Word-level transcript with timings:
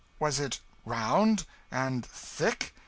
Was 0.17 0.39
it 0.39 0.59
round? 0.83 1.45
and 1.69 2.03
thick? 2.03 2.73